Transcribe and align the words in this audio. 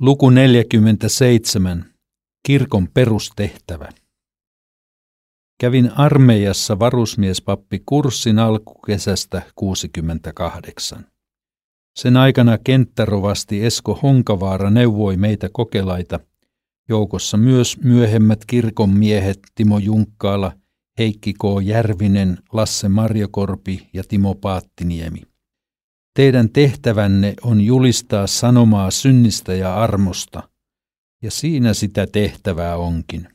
Luku 0.00 0.30
47. 0.30 1.84
Kirkon 2.46 2.88
perustehtävä. 2.94 3.88
Kävin 5.60 5.92
armeijassa 5.96 6.78
varusmiespappi 6.78 7.82
kurssin 7.86 8.38
alkukesästä 8.38 9.42
68. 9.54 11.06
Sen 11.98 12.16
aikana 12.16 12.58
kenttärovasti 12.58 13.64
Esko 13.64 13.94
Honkavaara 14.02 14.70
neuvoi 14.70 15.16
meitä 15.16 15.48
kokelaita, 15.52 16.20
joukossa 16.88 17.36
myös 17.36 17.78
myöhemmät 17.84 18.44
kirkon 18.44 18.90
miehet 18.90 19.38
Timo 19.54 19.78
Junkkaala, 19.78 20.52
Heikki 20.98 21.32
K. 21.32 21.42
Järvinen, 21.62 22.38
Lasse 22.52 22.88
Marjokorpi 22.88 23.88
ja 23.92 24.02
Timo 24.08 24.34
Paattiniemi. 24.34 25.27
Teidän 26.18 26.50
tehtävänne 26.50 27.34
on 27.42 27.60
julistaa 27.60 28.26
sanomaa 28.26 28.90
synnistä 28.90 29.54
ja 29.54 29.76
armosta, 29.76 30.48
ja 31.22 31.30
siinä 31.30 31.74
sitä 31.74 32.06
tehtävää 32.06 32.76
onkin. 32.76 33.28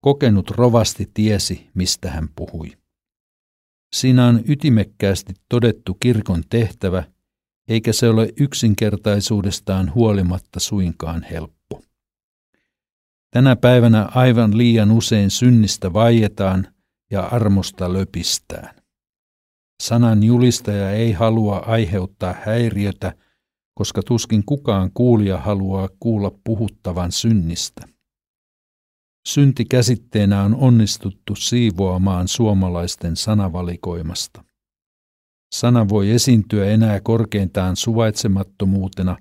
Kokenut 0.00 0.50
rovasti 0.50 1.10
tiesi, 1.14 1.70
mistä 1.74 2.10
hän 2.10 2.28
puhui. 2.36 2.72
Siinä 3.94 4.26
on 4.26 4.40
ytimekkäästi 4.48 5.32
todettu 5.48 5.94
kirkon 5.94 6.42
tehtävä, 6.50 7.04
eikä 7.68 7.92
se 7.92 8.08
ole 8.08 8.28
yksinkertaisuudestaan 8.40 9.94
huolimatta 9.94 10.60
suinkaan 10.60 11.22
helppo. 11.22 11.82
Tänä 13.30 13.56
päivänä 13.56 14.08
aivan 14.14 14.58
liian 14.58 14.90
usein 14.90 15.30
synnistä 15.30 15.92
vaietaan 15.92 16.66
ja 17.10 17.22
armosta 17.22 17.92
löpistään. 17.92 18.83
Sanan 19.82 20.22
julistaja 20.22 20.90
ei 20.90 21.12
halua 21.12 21.58
aiheuttaa 21.58 22.34
häiriötä, 22.42 23.12
koska 23.74 24.02
tuskin 24.02 24.44
kukaan 24.44 24.90
kuulija 24.94 25.38
haluaa 25.38 25.88
kuulla 26.00 26.30
puhuttavan 26.44 27.12
synnistä. 27.12 27.82
Synti 29.28 29.64
käsitteenä 29.64 30.42
on 30.42 30.54
onnistuttu 30.54 31.36
siivoamaan 31.36 32.28
suomalaisten 32.28 33.16
sanavalikoimasta. 33.16 34.44
Sana 35.54 35.88
voi 35.88 36.10
esiintyä 36.10 36.66
enää 36.66 37.00
korkeintaan 37.00 37.76
suvaitsemattomuutena 37.76 39.16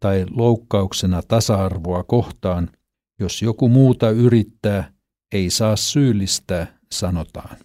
tai 0.00 0.26
loukkauksena 0.30 1.22
tasa-arvoa 1.22 2.04
kohtaan, 2.04 2.70
jos 3.20 3.42
joku 3.42 3.68
muuta 3.68 4.10
yrittää, 4.10 4.92
ei 5.32 5.50
saa 5.50 5.76
syyllistää, 5.76 6.78
sanotaan. 6.92 7.56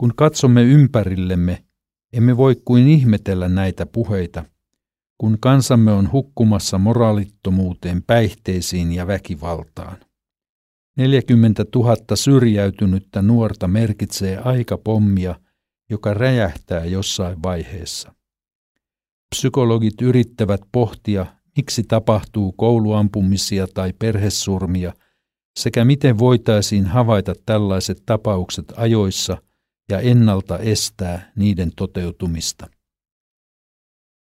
Kun 0.00 0.12
katsomme 0.16 0.62
ympärillemme, 0.62 1.64
emme 2.12 2.36
voi 2.36 2.56
kuin 2.64 2.88
ihmetellä 2.88 3.48
näitä 3.48 3.86
puheita, 3.86 4.44
kun 5.18 5.38
kansamme 5.40 5.92
on 5.92 6.12
hukkumassa 6.12 6.78
moraalittomuuteen, 6.78 8.02
päihteisiin 8.02 8.92
ja 8.92 9.06
väkivaltaan. 9.06 9.96
40 10.96 11.64
000 11.74 11.96
syrjäytynyttä 12.14 13.22
nuorta 13.22 13.68
merkitsee 13.68 14.38
aikapommia, 14.38 15.34
joka 15.90 16.14
räjähtää 16.14 16.84
jossain 16.84 17.42
vaiheessa. 17.42 18.14
Psykologit 19.34 20.02
yrittävät 20.02 20.60
pohtia, 20.72 21.26
miksi 21.56 21.82
tapahtuu 21.82 22.52
kouluampumisia 22.52 23.66
tai 23.74 23.92
perhesurmia, 23.98 24.92
sekä 25.58 25.84
miten 25.84 26.18
voitaisiin 26.18 26.86
havaita 26.86 27.32
tällaiset 27.46 28.02
tapaukset 28.06 28.72
ajoissa– 28.76 29.38
ja 29.90 30.00
ennalta 30.00 30.58
estää 30.58 31.32
niiden 31.36 31.70
toteutumista. 31.76 32.66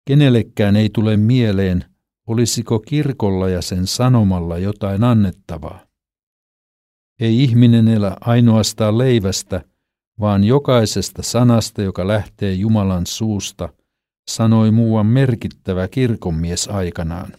Kenellekään 0.08 0.76
ei 0.76 0.90
tule 0.90 1.16
mieleen, 1.16 1.84
olisiko 2.26 2.78
kirkolla 2.80 3.48
ja 3.48 3.62
sen 3.62 3.86
sanomalla 3.86 4.58
jotain 4.58 5.04
annettavaa. 5.04 5.86
Ei 7.20 7.42
ihminen 7.42 7.88
elä 7.88 8.16
ainoastaan 8.20 8.98
leivästä, 8.98 9.64
vaan 10.20 10.44
jokaisesta 10.44 11.22
sanasta, 11.22 11.82
joka 11.82 12.08
lähtee 12.08 12.52
Jumalan 12.52 13.06
suusta, 13.06 13.68
sanoi 14.30 14.70
muuan 14.70 15.06
merkittävä 15.06 15.88
kirkonmies 15.88 16.68
aikanaan. 16.68 17.32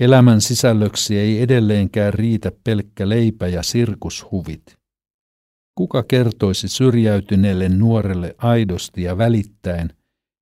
Elämän 0.00 0.40
sisällöksi 0.40 1.18
ei 1.18 1.42
edelleenkään 1.42 2.14
riitä 2.14 2.52
pelkkä 2.64 3.08
leipä 3.08 3.48
ja 3.48 3.62
sirkushuvit. 3.62 4.77
Kuka 5.78 6.02
kertoisi 6.02 6.68
syrjäytyneelle 6.68 7.68
nuorelle 7.68 8.34
aidosti 8.38 9.02
ja 9.02 9.18
välittäen, 9.18 9.96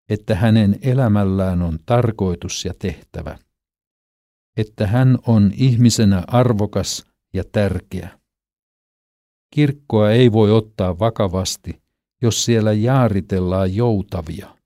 että 0.08 0.34
hänen 0.34 0.78
elämällään 0.82 1.62
on 1.62 1.78
tarkoitus 1.86 2.64
ja 2.64 2.74
tehtävä, 2.78 3.38
että 4.56 4.86
hän 4.86 5.18
on 5.26 5.52
ihmisenä 5.54 6.24
arvokas 6.26 7.04
ja 7.34 7.44
tärkeä. 7.52 8.18
Kirkkoa 9.54 10.10
ei 10.10 10.32
voi 10.32 10.52
ottaa 10.52 10.98
vakavasti, 10.98 11.82
jos 12.22 12.44
siellä 12.44 12.72
jaaritellaan 12.72 13.74
joutavia. 13.74 14.56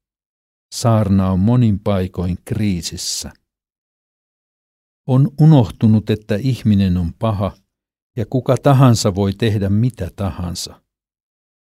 Saarna 0.74 1.30
on 1.30 1.40
monin 1.40 1.80
paikoin 1.80 2.38
kriisissä. 2.44 3.32
On 5.08 5.30
unohtunut, 5.40 6.10
että 6.10 6.36
ihminen 6.36 6.96
on 6.96 7.12
paha 7.18 7.52
ja 8.20 8.26
kuka 8.30 8.56
tahansa 8.62 9.14
voi 9.14 9.32
tehdä 9.32 9.68
mitä 9.68 10.10
tahansa. 10.16 10.82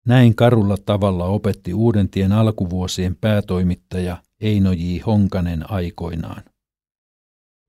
Näin 0.06 0.34
karulla 0.34 0.76
tavalla 0.86 1.24
opetti 1.24 1.74
Uudentien 1.74 2.32
alkuvuosien 2.32 3.16
päätoimittaja 3.20 4.22
Eino 4.40 4.72
J. 4.72 4.98
Honkanen 5.06 5.70
aikoinaan. 5.70 6.42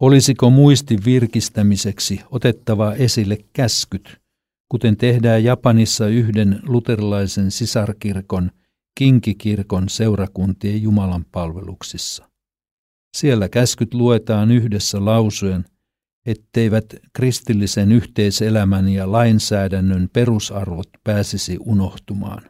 Olisiko 0.01 0.49
muistin 0.49 0.99
virkistämiseksi 1.05 2.22
otettava 2.31 2.93
esille 2.93 3.38
käskyt, 3.53 4.22
kuten 4.72 4.97
tehdään 4.97 5.43
Japanissa 5.43 6.07
yhden 6.07 6.59
luterilaisen 6.63 7.51
sisarkirkon, 7.51 8.51
kinkikirkon 8.97 9.89
seurakuntien 9.89 10.81
Jumalan 10.81 11.25
palveluksissa. 11.31 12.29
Siellä 13.17 13.49
käskyt 13.49 13.93
luetaan 13.93 14.51
yhdessä 14.51 15.05
lausuen, 15.05 15.66
etteivät 16.25 16.85
kristillisen 17.13 17.91
yhteiselämän 17.91 18.89
ja 18.89 19.11
lainsäädännön 19.11 20.09
perusarvot 20.13 20.89
pääsisi 21.03 21.57
unohtumaan. 21.59 22.50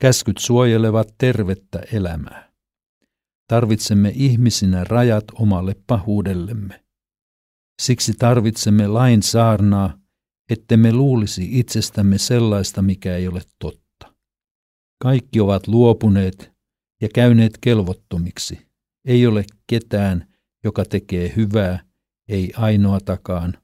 Käskyt 0.00 0.38
suojelevat 0.38 1.14
tervettä 1.18 1.82
elämää. 1.92 2.52
Tarvitsemme 3.48 4.12
ihmisinä 4.14 4.84
rajat 4.84 5.24
omalle 5.34 5.74
pahuudellemme. 5.86 6.84
Siksi 7.82 8.12
tarvitsemme 8.18 8.86
lain 8.86 9.22
saarnaa, 9.22 9.98
ettemme 10.50 10.92
luulisi 10.92 11.58
itsestämme 11.58 12.18
sellaista, 12.18 12.82
mikä 12.82 13.16
ei 13.16 13.28
ole 13.28 13.42
totta. 13.58 14.14
Kaikki 15.02 15.40
ovat 15.40 15.66
luopuneet 15.68 16.52
ja 17.02 17.08
käyneet 17.14 17.58
kelvottomiksi. 17.60 18.66
Ei 19.04 19.26
ole 19.26 19.44
ketään, 19.66 20.34
joka 20.64 20.84
tekee 20.84 21.32
hyvää, 21.36 21.85
ei 22.28 22.52
ainoatakaan, 22.56 23.54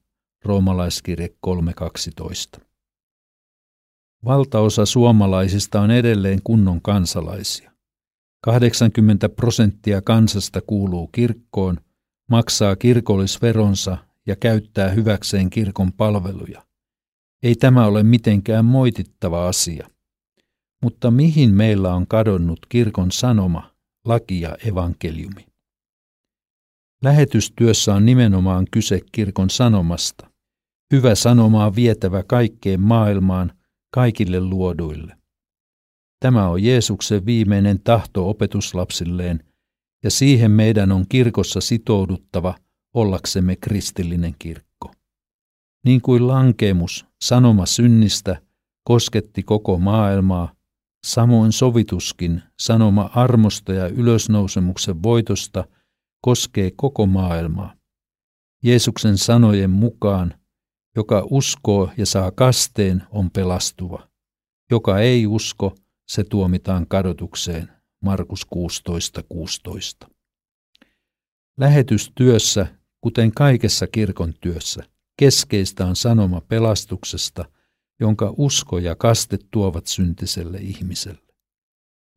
roomalaiskirje 0.45 1.29
3.12. 1.47 2.65
Valtaosa 4.25 4.87
suomalaisista 4.87 5.81
on 5.81 5.91
edelleen 5.91 6.41
kunnon 6.45 6.83
kansalaisia. 6.83 7.73
80 8.43 9.29
prosenttia 9.29 10.03
kansasta 10.03 10.61
kuuluu 10.67 11.07
kirkkoon, 11.07 11.77
maksaa 12.31 12.77
kirkollisveronsa 12.77 13.99
ja 14.27 14.37
käyttää 14.37 14.89
hyväkseen 14.89 15.51
kirkon 15.51 15.93
palveluja. 15.93 16.67
Ei 17.43 17.55
tämä 17.55 17.87
ole 17.87 18.03
mitenkään 18.03 18.65
moitittava 18.65 19.49
asia. 19.49 19.89
Mutta 20.83 21.11
mihin 21.11 21.55
meillä 21.55 21.95
on 21.95 22.07
kadonnut 22.07 22.67
kirkon 22.69 23.13
sanoma, 23.13 23.75
laki 24.05 24.41
ja 24.41 24.57
evankeliumi? 24.67 25.52
Lähetystyössä 27.03 27.95
on 27.95 28.07
nimenomaan 28.07 28.67
kyse 28.71 29.01
kirkon 29.13 29.51
sanomasta. 29.51 30.31
Hyvä 30.93 31.15
sanoma 31.15 31.67
on 31.67 31.77
vietävä 31.77 32.23
kaikkeen 32.23 32.81
maailmaan, 32.81 33.53
kaikille 33.95 34.41
luoduille. 34.41 35.17
Tämä 36.21 36.49
on 36.49 36.63
Jeesuksen 36.63 37.27
viimeinen 37.27 37.81
tahto 37.81 38.29
opetuslapsilleen, 38.29 39.45
ja 40.05 40.11
siihen 40.11 40.51
meidän 40.51 40.93
on 40.93 41.05
kirkossa 41.09 41.61
sitouduttava 41.61 42.55
ollaksemme 42.95 43.57
kristillinen 43.57 44.35
kirkko. 44.39 44.93
Niin 45.85 46.01
kuin 46.01 46.29
lankemus, 46.29 47.07
sanoma 47.23 47.67
synnistä, 47.67 48.43
kosketti 48.85 49.43
koko 49.43 49.79
maailmaa, 49.79 50.53
samoin 51.07 51.53
sovituskin, 51.53 52.43
sanoma 52.61 53.11
armosta 53.15 53.73
ja 53.73 53.89
ylösnousemuksen 53.89 55.03
voitosta– 55.03 55.65
koskee 56.23 56.71
koko 56.77 57.07
maailmaa. 57.07 57.75
Jeesuksen 58.65 59.19
sanojen 59.19 59.71
mukaan, 59.71 60.35
joka 60.97 61.27
uskoo 61.31 61.91
ja 61.97 62.07
saa 62.07 62.31
kasteen, 62.31 63.03
on 63.11 63.31
pelastuva. 63.31 64.09
Joka 64.71 64.99
ei 64.99 65.27
usko, 65.27 65.75
se 66.09 66.25
tuomitaan 66.25 66.87
kadotukseen. 66.87 67.73
Markus 68.03 68.47
16.16. 68.55 69.23
16. 69.29 70.09
Lähetystyössä, 71.59 72.67
kuten 73.01 73.33
kaikessa 73.33 73.87
kirkon 73.87 74.35
työssä, 74.41 74.85
keskeistä 75.19 75.87
on 75.87 75.97
sanoma 75.97 76.41
pelastuksesta, 76.41 77.45
jonka 78.01 78.35
usko 78.37 78.79
ja 78.79 78.97
kaste 78.97 79.39
tuovat 79.51 79.87
syntiselle 79.87 80.59
ihmiselle. 80.59 81.32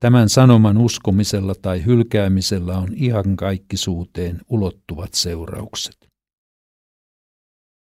Tämän 0.06 0.30
sanoman 0.30 0.78
uskomisella 0.78 1.54
tai 1.62 1.86
hylkäämisellä 1.86 2.78
on 2.78 2.88
ihan 2.96 3.36
kaikkisuuteen 3.36 4.42
ulottuvat 4.50 5.14
seuraukset. 5.14 6.10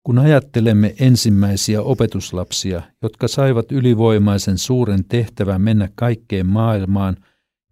Kun 0.06 0.18
ajattelemme 0.18 0.94
ensimmäisiä 1.00 1.82
opetuslapsia, 1.82 2.82
jotka 3.02 3.28
saivat 3.28 3.72
ylivoimaisen 3.72 4.58
suuren 4.58 5.04
tehtävän 5.04 5.60
mennä 5.60 5.88
kaikkeen 5.94 6.46
maailmaan 6.46 7.16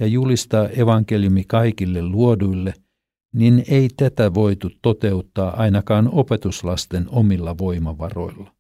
ja 0.01 0.07
julistaa 0.07 0.69
evankeliumi 0.69 1.45
kaikille 1.45 2.03
luoduille, 2.03 2.75
niin 3.35 3.65
ei 3.69 3.89
tätä 3.97 4.35
voitu 4.35 4.71
toteuttaa 4.83 5.57
ainakaan 5.57 6.09
opetuslasten 6.13 7.07
omilla 7.09 7.59
voimavaroilla. 7.59 8.53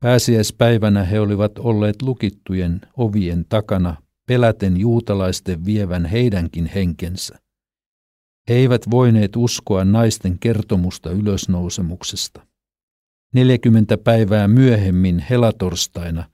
Pääsiäispäivänä 0.00 1.04
he 1.04 1.20
olivat 1.20 1.58
olleet 1.58 2.02
lukittujen 2.02 2.80
ovien 2.96 3.44
takana 3.48 3.96
peläten 4.30 4.76
juutalaisten 4.76 5.64
vievän 5.64 6.06
heidänkin 6.06 6.70
henkensä. 6.74 7.38
He 8.48 8.54
eivät 8.54 8.82
voineet 8.90 9.36
uskoa 9.36 9.84
naisten 9.84 10.38
kertomusta 10.38 11.10
ylösnousemuksesta. 11.10 12.46
40 13.34 13.98
päivää 13.98 14.48
myöhemmin 14.48 15.24
helatorstaina 15.30 16.24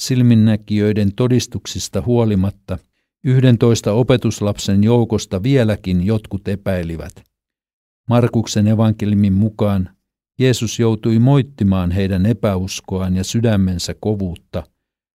silminnäkijöiden 0.00 1.14
todistuksista 1.14 2.02
huolimatta 2.06 2.78
yhdentoista 3.24 3.92
opetuslapsen 3.92 4.84
joukosta 4.84 5.42
vieläkin 5.42 6.06
jotkut 6.06 6.48
epäilivät. 6.48 7.12
Markuksen 8.08 8.66
evankelimin 8.66 9.32
mukaan 9.32 9.90
Jeesus 10.38 10.78
joutui 10.78 11.18
moittimaan 11.18 11.90
heidän 11.90 12.26
epäuskoaan 12.26 13.16
ja 13.16 13.24
sydämensä 13.24 13.94
kovuutta, 14.00 14.62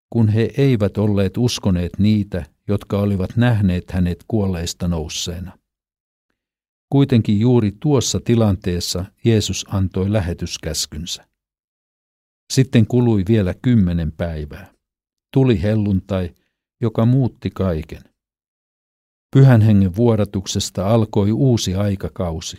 kun 0.10 0.30
he 0.30 0.50
eivät 0.58 0.98
olleet 0.98 1.38
uskoneet 1.38 2.00
niitä, 2.00 2.46
jotka 2.68 3.00
olivat 3.00 3.30
nähneet 3.36 3.92
hänet 3.92 4.26
kuolleista 4.28 4.88
nousseena. 4.88 5.58
Kuitenkin 6.90 7.40
juuri 7.40 7.72
tuossa 7.80 8.20
tilanteessa 8.20 9.06
Jeesus 9.26 9.66
antoi 9.70 10.14
lähetyskäskynsä. 10.14 11.28
Sitten 12.54 12.88
kului 12.88 13.24
vielä 13.28 13.54
kymmenen 13.62 14.12
päivää. 14.12 14.74
Tuli 15.34 15.62
helluntai, 15.62 16.34
joka 16.82 17.06
muutti 17.06 17.50
kaiken. 17.50 18.02
Pyhän 19.36 19.62
hengen 19.62 19.96
vuodatuksesta 19.96 20.88
alkoi 20.88 21.32
uusi 21.32 21.76
aikakausi. 21.76 22.58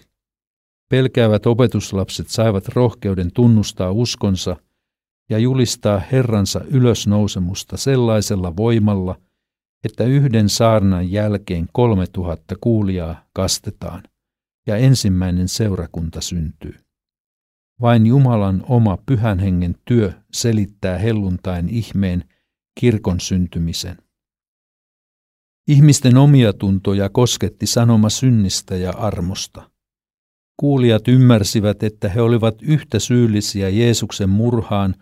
Pelkäävät 0.90 1.46
opetuslapset 1.46 2.28
saivat 2.28 2.69
rohkeuden 2.69 3.32
tunnustaa 3.32 3.90
uskonsa 3.93 4.56
ja 5.31 5.38
julistaa 5.38 6.02
Herransa 6.12 6.61
ylösnousemusta 6.70 7.76
sellaisella 7.76 8.56
voimalla, 8.56 9.17
että 9.84 10.05
yhden 10.05 10.49
saarnan 10.49 11.12
jälkeen 11.12 11.69
kolme 11.73 12.06
tuhatta 12.06 12.55
kuulijaa 12.61 13.25
kastetaan– 13.32 14.02
ja 14.67 14.76
ensimmäinen 14.76 15.49
seurakunta 15.49 16.20
syntyy. 16.20 16.75
Vain 17.81 18.06
Jumalan 18.06 18.64
oma 18.69 18.99
pyhän 19.06 19.38
hengen 19.38 19.75
työ 19.84 20.12
selittää 20.32 20.99
helluntain 20.99 21.69
ihmeen 21.69 22.25
kirkon 22.81 23.20
syntymisen. 23.20 23.96
Ihmisten 25.69 26.17
omia 26.17 26.52
tuntoja 26.52 27.08
kosketti 27.08 27.67
sanoma 27.67 28.08
synnistä 28.08 28.76
ja 28.76 28.90
armosta. 28.90 29.70
Kuulijat 30.56 31.08
ymmärsivät, 31.08 31.82
että 31.82 32.08
he 32.08 32.20
olivat 32.20 32.62
yhtä 32.62 32.99
syyllisiä 32.99 33.69
Jeesuksen 33.69 34.29
murhaan 34.29 34.94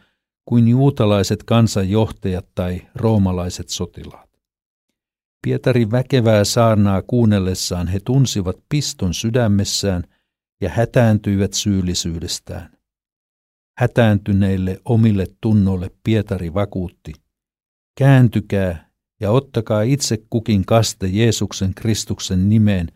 kuin 0.45 0.69
juutalaiset 0.69 1.43
kansanjohtajat 1.43 2.47
tai 2.55 2.83
roomalaiset 2.95 3.69
sotilaat. 3.69 4.31
Pietarin 5.43 5.91
väkevää 5.91 6.45
saarnaa 6.45 7.03
kuunnellessaan 7.03 7.87
he 7.89 8.01
tunsivat 8.05 8.57
piston 8.69 9.15
sydämessään 9.15 10.05
ja 10.61 10.69
hätääntyivät 10.69 11.53
syyllisyydestään. 11.53 12.77
Hätääntyneille 13.79 14.81
omille 14.85 15.27
tunnoille 15.41 15.91
Pietari 16.05 16.55
vakuutti, 16.55 17.13
kääntykää 17.99 18.91
ja 19.21 19.31
ottakaa 19.31 19.83
itse 19.83 20.19
kukin 20.31 20.65
kaste 20.67 21.07
Jeesuksen 21.07 21.75
Kristuksen 21.75 22.49
nimeen, 22.49 22.89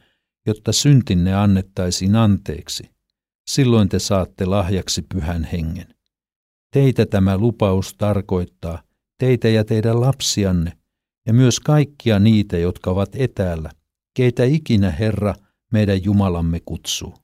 jotta 0.46 0.72
syntinne 0.72 1.34
annettaisiin 1.34 2.16
anteeksi. 2.16 2.90
Silloin 3.50 3.88
te 3.88 3.98
saatte 3.98 4.46
lahjaksi 4.46 5.02
pyhän 5.02 5.44
hengen. 5.44 5.97
Teitä 6.72 7.06
tämä 7.06 7.38
lupaus 7.38 7.94
tarkoittaa, 7.94 8.82
teitä 9.18 9.48
ja 9.48 9.64
teidän 9.64 10.00
lapsianne, 10.00 10.72
ja 11.26 11.32
myös 11.32 11.60
kaikkia 11.60 12.18
niitä, 12.18 12.58
jotka 12.58 12.90
ovat 12.90 13.08
etäällä, 13.14 13.70
keitä 14.16 14.44
ikinä 14.44 14.90
Herra 14.90 15.34
meidän 15.72 16.04
Jumalamme 16.04 16.60
kutsuu. 16.64 17.14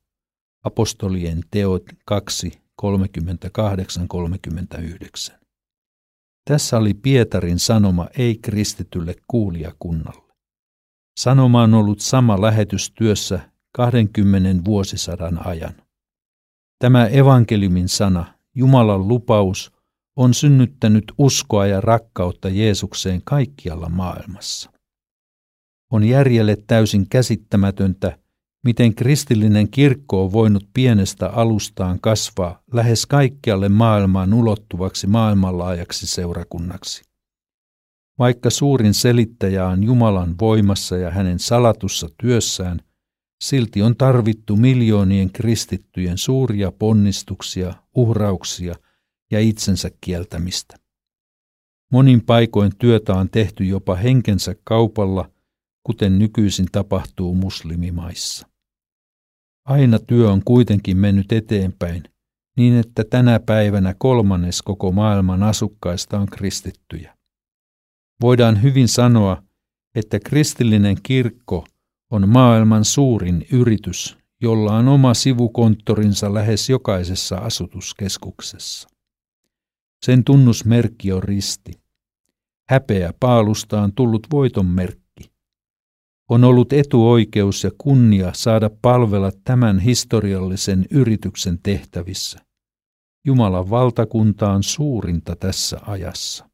Apostolien 0.64 1.40
teot 1.50 1.82
2, 2.04 2.52
38-39. 2.82 2.86
Tässä 6.50 6.76
oli 6.76 6.94
Pietarin 6.94 7.58
sanoma 7.58 8.08
ei-kristitylle 8.18 9.14
kuulijakunnalle. 9.26 10.34
Sanoma 11.20 11.62
on 11.62 11.74
ollut 11.74 12.00
sama 12.00 12.40
lähetystyössä 12.40 13.50
20 13.72 14.64
vuosisadan 14.64 15.46
ajan. 15.46 15.74
Tämä 16.78 17.06
evankeliumin 17.06 17.88
sana, 17.88 18.33
Jumalan 18.54 19.08
lupaus, 19.08 19.72
on 20.16 20.34
synnyttänyt 20.34 21.04
uskoa 21.18 21.66
ja 21.66 21.80
rakkautta 21.80 22.48
Jeesukseen 22.48 23.22
kaikkialla 23.24 23.88
maailmassa. 23.88 24.70
On 25.92 26.04
järjelle 26.04 26.56
täysin 26.66 27.08
käsittämätöntä, 27.08 28.18
miten 28.64 28.94
kristillinen 28.94 29.70
kirkko 29.70 30.24
on 30.24 30.32
voinut 30.32 30.68
pienestä 30.74 31.28
alustaan 31.28 32.00
kasvaa 32.00 32.62
lähes 32.72 33.06
kaikkialle 33.06 33.68
maailmaan 33.68 34.34
ulottuvaksi 34.34 35.06
maailmanlaajaksi 35.06 36.06
seurakunnaksi. 36.06 37.02
Vaikka 38.18 38.50
suurin 38.50 38.94
selittäjä 38.94 39.66
on 39.66 39.84
Jumalan 39.84 40.34
voimassa 40.40 40.96
ja 40.96 41.10
hänen 41.10 41.38
salatussa 41.38 42.08
työssään, 42.20 42.80
silti 43.48 43.82
on 43.82 43.96
tarvittu 43.96 44.56
miljoonien 44.56 45.32
kristittyjen 45.32 46.18
suuria 46.18 46.72
ponnistuksia, 46.72 47.74
uhrauksia 47.94 48.74
ja 49.30 49.40
itsensä 49.40 49.90
kieltämistä. 50.00 50.76
Monin 51.92 52.24
paikoin 52.24 52.72
työtä 52.78 53.14
on 53.14 53.30
tehty 53.30 53.64
jopa 53.64 53.94
henkensä 53.94 54.54
kaupalla, 54.64 55.30
kuten 55.82 56.18
nykyisin 56.18 56.66
tapahtuu 56.72 57.34
muslimimaissa. 57.34 58.46
Aina 59.64 59.98
työ 59.98 60.30
on 60.30 60.42
kuitenkin 60.44 60.96
mennyt 60.96 61.32
eteenpäin, 61.32 62.02
niin 62.56 62.74
että 62.78 63.04
tänä 63.10 63.40
päivänä 63.40 63.94
kolmannes 63.98 64.62
koko 64.62 64.92
maailman 64.92 65.42
asukkaista 65.42 66.18
on 66.18 66.26
kristittyjä. 66.26 67.16
Voidaan 68.20 68.62
hyvin 68.62 68.88
sanoa, 68.88 69.42
että 69.94 70.20
kristillinen 70.20 70.96
kirkko 71.02 71.66
on 72.14 72.28
maailman 72.28 72.84
suurin 72.84 73.46
yritys, 73.52 74.18
jolla 74.40 74.76
on 74.76 74.88
oma 74.88 75.14
sivukonttorinsa 75.14 76.34
lähes 76.34 76.70
jokaisessa 76.70 77.36
asutuskeskuksessa. 77.36 78.88
Sen 80.04 80.24
tunnusmerkki 80.24 81.12
on 81.12 81.22
risti. 81.22 81.72
Häpeä 82.68 83.12
paalusta 83.20 83.80
on 83.80 83.92
tullut 83.92 84.26
voiton 84.32 84.66
merkki. 84.66 85.32
On 86.30 86.44
ollut 86.44 86.72
etuoikeus 86.72 87.64
ja 87.64 87.70
kunnia 87.78 88.30
saada 88.34 88.70
palvella 88.82 89.30
tämän 89.44 89.78
historiallisen 89.78 90.86
yrityksen 90.90 91.58
tehtävissä. 91.62 92.40
Jumalan 93.24 93.70
valtakunta 93.70 94.52
on 94.52 94.62
suurinta 94.62 95.36
tässä 95.36 95.80
ajassa. 95.86 96.48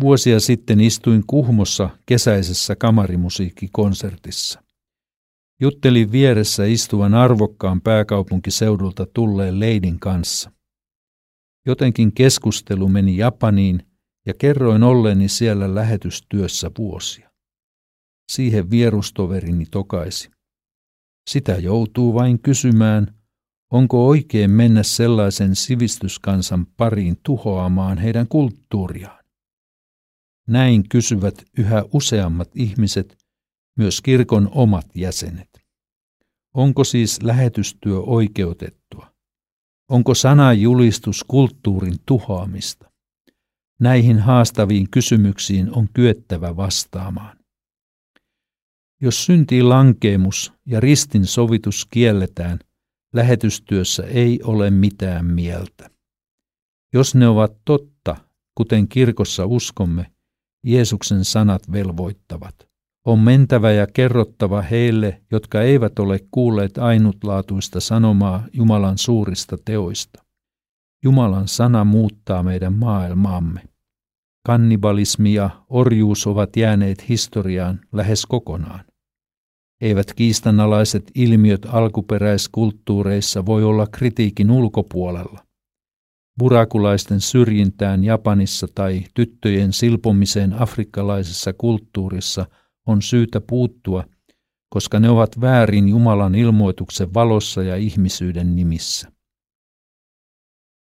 Vuosia 0.00 0.40
sitten 0.40 0.80
istuin 0.80 1.22
Kuhmossa 1.26 1.90
kesäisessä 2.06 2.76
kamarimusiikkikonsertissa. 2.76 4.62
Juttelin 5.60 6.12
vieressä 6.12 6.64
istuvan 6.64 7.14
arvokkaan 7.14 7.80
pääkaupunkiseudulta 7.80 9.06
tulleen 9.14 9.60
leidin 9.60 10.00
kanssa– 10.00 10.50
Jotenkin 11.66 12.12
keskustelu 12.12 12.88
meni 12.88 13.16
Japaniin 13.16 13.86
ja 14.26 14.34
kerroin 14.34 14.82
olleeni 14.82 15.28
siellä 15.28 15.74
lähetystyössä 15.74 16.70
vuosia. 16.78 17.30
Siihen 18.32 18.70
vierustoverini 18.70 19.66
tokaisi. 19.70 20.30
Sitä 21.30 21.52
joutuu 21.52 22.14
vain 22.14 22.38
kysymään, 22.38 23.14
onko 23.72 24.06
oikein 24.08 24.50
mennä 24.50 24.82
sellaisen 24.82 25.56
sivistyskansan 25.56 26.66
pariin 26.66 27.16
tuhoamaan 27.22 27.98
heidän 27.98 28.28
kulttuuriaan. 28.28 29.21
Näin 30.48 30.88
kysyvät 30.88 31.44
yhä 31.58 31.84
useammat 31.92 32.50
ihmiset, 32.54 33.18
myös 33.76 34.00
kirkon 34.00 34.48
omat 34.52 34.86
jäsenet. 34.94 35.48
Onko 36.54 36.84
siis 36.84 37.22
lähetystyö 37.22 37.98
oikeutettua? 37.98 39.14
Onko 39.88 40.14
sanajulistus 40.14 41.24
kulttuurin 41.24 41.96
tuhoamista? 42.06 42.92
Näihin 43.80 44.18
haastaviin 44.18 44.90
kysymyksiin 44.90 45.76
on 45.76 45.88
kyettävä 45.94 46.56
vastaamaan. 46.56 47.38
Jos 49.00 49.24
syntiin 49.24 49.68
lankeemus 49.68 50.52
ja 50.66 50.80
ristin 50.80 51.26
sovitus 51.26 51.86
kielletään, 51.90 52.58
lähetystyössä 53.12 54.02
ei 54.02 54.40
ole 54.44 54.70
mitään 54.70 55.26
mieltä. 55.26 55.90
Jos 56.92 57.14
ne 57.14 57.28
ovat 57.28 57.52
totta, 57.64 58.16
kuten 58.54 58.88
kirkossa 58.88 59.46
uskomme, 59.46 60.12
Jeesuksen 60.66 61.24
sanat 61.24 61.72
velvoittavat. 61.72 62.54
On 63.06 63.18
mentävä 63.18 63.72
ja 63.72 63.86
kerrottava 63.86 64.62
heille, 64.62 65.22
jotka 65.30 65.62
eivät 65.62 65.98
ole 65.98 66.20
kuulleet 66.30 66.78
ainutlaatuista 66.78 67.80
sanomaa 67.80 68.46
Jumalan 68.52 68.98
suurista 68.98 69.58
teoista. 69.64 70.22
Jumalan 71.04 71.48
sana 71.48 71.84
muuttaa 71.84 72.42
meidän 72.42 72.72
maailmaamme. 72.72 73.60
Kannibalismi 74.46 75.34
ja 75.34 75.50
orjuus 75.68 76.26
ovat 76.26 76.56
jääneet 76.56 77.08
historiaan 77.08 77.80
lähes 77.92 78.26
kokonaan. 78.26 78.84
Eivät 79.80 80.14
kiistanalaiset 80.14 81.10
ilmiöt 81.14 81.66
alkuperäiskulttuureissa 81.68 83.46
voi 83.46 83.64
olla 83.64 83.86
kritiikin 83.86 84.50
ulkopuolella. 84.50 85.40
Burakulaisten 86.38 87.20
syrjintään 87.20 88.04
Japanissa 88.04 88.66
tai 88.74 89.04
tyttöjen 89.14 89.72
silpomiseen 89.72 90.52
afrikkalaisessa 90.52 91.52
kulttuurissa 91.52 92.46
on 92.86 93.02
syytä 93.02 93.40
puuttua, 93.40 94.04
koska 94.68 95.00
ne 95.00 95.08
ovat 95.10 95.40
väärin 95.40 95.88
Jumalan 95.88 96.34
ilmoituksen 96.34 97.14
valossa 97.14 97.62
ja 97.62 97.76
ihmisyyden 97.76 98.56
nimissä. 98.56 99.12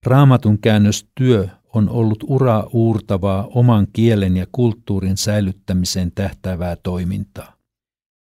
Raamatun 0.06 0.58
käännöstyö 0.58 1.48
on 1.74 1.88
ollut 1.88 2.24
uraa 2.26 2.68
uurtavaa 2.72 3.46
oman 3.46 3.86
kielen 3.92 4.36
ja 4.36 4.46
kulttuurin 4.52 5.16
säilyttämiseen 5.16 6.12
tähtäävää 6.14 6.76
toimintaa. 6.76 7.56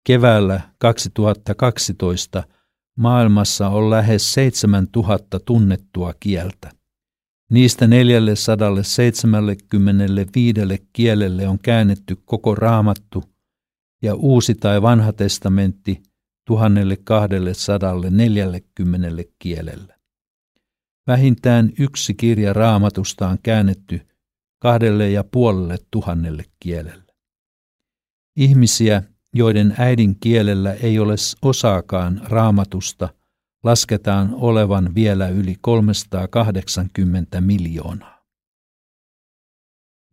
Keväällä 0.07 0.61
2012 0.77 2.43
maailmassa 2.97 3.69
on 3.69 3.89
lähes 3.89 4.33
7000 4.33 5.39
tunnettua 5.39 6.13
kieltä. 6.19 6.78
Niistä 7.49 7.87
475 7.87 10.87
kielelle 10.93 11.47
on 11.47 11.59
käännetty 11.59 12.17
koko 12.25 12.55
raamattu 12.55 13.23
ja 14.01 14.15
uusi 14.15 14.55
tai 14.55 14.81
vanha 14.81 15.13
testamentti 15.13 16.03
1240 16.47 19.23
kielellä. 19.39 19.99
Vähintään 21.07 21.71
yksi 21.79 22.13
kirja 22.13 22.53
raamatusta 22.53 23.27
on 23.27 23.37
käännetty 23.43 24.01
kahdelle 24.59 25.09
ja 25.09 25.23
puolelle 25.23 25.77
tuhannelle 25.91 26.43
kielelle. 26.59 27.13
Ihmisiä, 28.35 29.03
joiden 29.35 29.75
äidinkielellä 29.77 30.73
ei 30.73 30.99
ole 30.99 31.15
osaakaan 31.41 32.21
raamatusta, 32.23 33.09
lasketaan 33.63 34.33
olevan 34.33 34.95
vielä 34.95 35.29
yli 35.29 35.55
380 35.61 37.41
miljoonaa. 37.41 38.19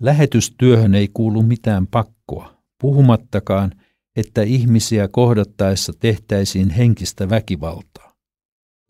Lähetystyöhön 0.01 0.95
ei 0.95 1.09
kuulu 1.09 1.43
mitään 1.43 1.87
pakkoa, 1.87 2.63
puhumattakaan, 2.81 3.73
että 4.17 4.43
ihmisiä 4.43 5.09
kohdattaessa 5.09 5.93
tehtäisiin 6.01 6.71
henkistä 6.71 7.29
väkivaltaa. 7.31 8.13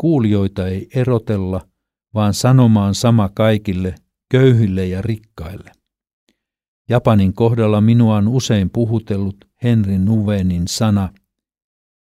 Kuulijoita 0.01 0.67
ei 0.67 0.89
erotella, 0.95 1.69
vaan 2.15 2.35
sanomaan 2.35 2.95
sama 2.95 3.31
kaikille, 3.35 3.95
köyhille 4.31 4.87
ja 4.87 5.03
rikkaille. 5.03 5.73
Japanin 6.89 7.35
kohdalla 7.35 7.81
minua 7.81 8.17
on 8.17 8.29
usein 8.29 8.71
puhutellut 8.71 9.37
Henry 9.63 9.99
Nuvenin 9.99 10.69
sana, 10.69 11.09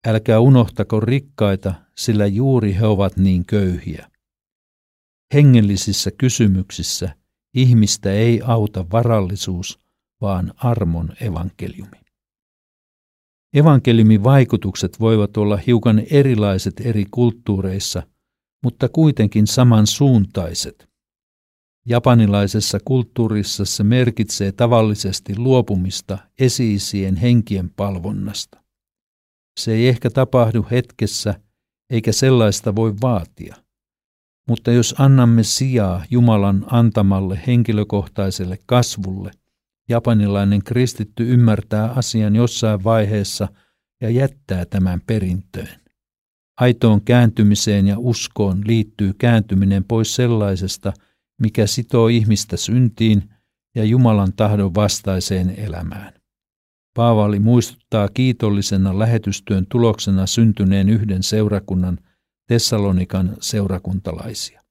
älkää 0.06 0.40
unohtako 0.40 1.00
rikkaita, 1.00 1.74
sillä 1.96 2.26
juuri 2.26 2.74
he 2.74 2.86
ovat 2.86 3.16
niin 3.16 3.46
köyhiä. 3.46 4.10
Hengellisissä 5.34 6.10
kysymyksissä 6.10 7.14
ihmistä 7.54 8.12
ei 8.12 8.40
auta 8.44 8.86
varallisuus, 8.92 9.80
vaan 10.20 10.52
armon 10.56 11.12
evankeliumi. 11.20 11.98
Evankeliumin 13.54 14.24
vaikutukset 14.24 15.00
voivat 15.00 15.36
olla 15.36 15.56
hiukan 15.56 16.02
erilaiset 16.10 16.74
eri 16.84 17.04
kulttuureissa, 17.10 18.02
mutta 18.62 18.88
kuitenkin 18.88 19.46
samansuuntaiset. 19.46 20.88
Japanilaisessa 21.86 22.78
kulttuurissa 22.84 23.64
se 23.64 23.84
merkitsee 23.84 24.52
tavallisesti 24.52 25.38
luopumista 25.38 26.18
esiisien 26.38 27.16
henkien 27.16 27.70
palvonnasta. 27.70 28.67
Se 29.58 29.72
ei 29.72 29.88
ehkä 29.88 30.10
tapahdu 30.10 30.66
hetkessä, 30.70 31.40
eikä 31.90 32.12
sellaista 32.12 32.74
voi 32.76 32.94
vaatia. 33.02 33.56
Mutta 34.48 34.70
jos 34.72 34.94
annamme 34.98 35.42
sijaa 35.42 36.04
Jumalan 36.10 36.64
antamalle 36.66 37.40
henkilökohtaiselle 37.46 38.58
kasvulle, 38.66 39.30
japanilainen 39.88 40.64
kristitty 40.64 41.32
ymmärtää 41.32 41.90
asian 41.90 42.36
jossain 42.36 42.84
vaiheessa 42.84 43.48
ja 44.00 44.10
jättää 44.10 44.64
tämän 44.64 45.00
perintöön. 45.06 45.80
Aitoon 46.60 47.00
kääntymiseen 47.00 47.86
ja 47.86 47.98
uskoon 47.98 48.62
liittyy 48.66 49.12
kääntyminen 49.18 49.84
pois 49.84 50.14
sellaisesta, 50.14 50.92
mikä 51.40 51.66
sitoo 51.66 52.08
ihmistä 52.08 52.56
syntiin 52.56 53.30
ja 53.74 53.84
Jumalan 53.84 54.32
tahdon 54.32 54.74
vastaiseen 54.74 55.54
elämään. 55.56 56.17
Paavali 56.98 57.38
muistuttaa 57.38 58.08
kiitollisena 58.08 58.98
lähetystyön 58.98 59.66
tuloksena 59.66 60.26
syntyneen 60.26 60.88
yhden 60.88 61.22
seurakunnan 61.22 61.98
Tessalonikan 62.48 63.36
seurakuntalaisia. 63.40 64.62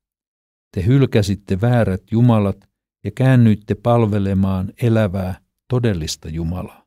Te 0.76 0.86
hylkäsitte 0.86 1.62
väärät 1.62 2.02
jumalat 2.12 2.70
ja 3.04 3.12
käännyitte 3.16 3.76
palvelemaan 3.76 4.74
elävää, 4.82 5.40
todellista 5.70 6.30
Jumalaa. 6.30 6.86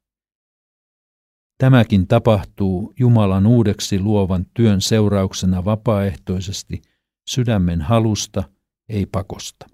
Tämäkin 1.59 2.06
tapahtuu 2.06 2.94
Jumalan 2.99 3.47
uudeksi 3.47 4.00
luovan 4.00 4.47
työn 4.54 4.80
seurauksena 4.80 5.64
vapaaehtoisesti 5.64 6.82
sydämen 7.28 7.80
halusta, 7.80 8.42
ei 8.88 9.06
pakosta. 9.06 9.66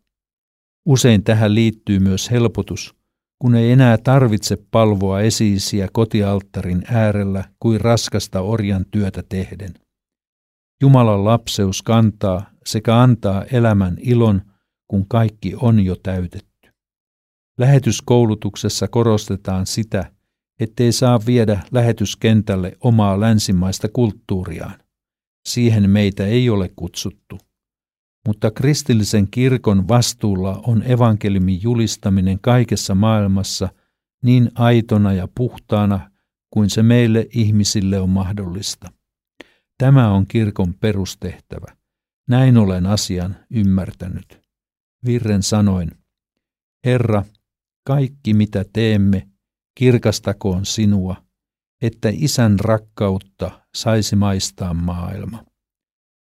Usein 0.84 1.24
tähän 1.24 1.54
liittyy 1.54 1.98
myös 1.98 2.30
helpotus, 2.30 2.96
kun 3.38 3.54
ei 3.54 3.72
enää 3.72 3.98
tarvitse 3.98 4.56
palvoa 4.70 5.20
esiisiä 5.20 5.88
kotialttarin 5.92 6.82
äärellä 6.90 7.44
kuin 7.60 7.80
raskasta 7.80 8.40
orjan 8.40 8.84
työtä 8.90 9.22
tehden. 9.28 9.74
Jumalan 10.82 11.24
lapseus 11.24 11.82
kantaa 11.82 12.50
sekä 12.66 13.00
antaa 13.00 13.44
elämän 13.44 13.96
ilon, 14.00 14.42
kun 14.88 15.08
kaikki 15.08 15.54
on 15.60 15.80
jo 15.80 15.96
täytetty. 16.02 16.70
Lähetyskoulutuksessa 17.58 18.88
korostetaan 18.88 19.66
sitä, 19.66 20.12
ettei 20.60 20.92
saa 20.92 21.20
viedä 21.26 21.60
lähetyskentälle 21.72 22.76
omaa 22.80 23.20
länsimaista 23.20 23.88
kulttuuriaan. 23.88 24.78
Siihen 25.48 25.90
meitä 25.90 26.26
ei 26.26 26.50
ole 26.50 26.70
kutsuttu 26.76 27.38
mutta 28.26 28.50
kristillisen 28.50 29.28
kirkon 29.30 29.88
vastuulla 29.88 30.62
on 30.66 30.82
evankeliumin 30.90 31.62
julistaminen 31.62 32.38
kaikessa 32.40 32.94
maailmassa 32.94 33.68
niin 34.22 34.50
aitona 34.54 35.12
ja 35.12 35.28
puhtaana 35.34 36.10
kuin 36.50 36.70
se 36.70 36.82
meille 36.82 37.26
ihmisille 37.30 38.00
on 38.00 38.10
mahdollista. 38.10 38.92
Tämä 39.78 40.10
on 40.10 40.26
kirkon 40.26 40.74
perustehtävä. 40.74 41.76
Näin 42.28 42.56
olen 42.56 42.86
asian 42.86 43.36
ymmärtänyt. 43.50 44.40
Virren 45.04 45.42
sanoin, 45.42 45.90
Herra, 46.84 47.24
kaikki 47.86 48.34
mitä 48.34 48.64
teemme, 48.72 49.28
kirkastakoon 49.74 50.66
sinua, 50.66 51.16
että 51.82 52.08
isän 52.12 52.60
rakkautta 52.60 53.60
saisi 53.74 54.16
maistaa 54.16 54.74
maailma. 54.74 55.44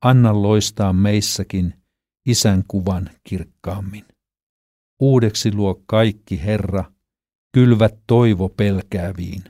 Anna 0.03 0.41
loistaa 0.41 0.93
meissäkin 0.93 1.82
isän 2.25 2.63
kuvan 2.67 3.09
kirkkaammin. 3.23 4.05
Uudeksi 4.99 5.53
luo 5.53 5.81
kaikki, 5.85 6.43
Herra, 6.43 6.83
kylvät 7.51 7.95
toivo 8.07 8.49
pelkääviin. 8.49 9.43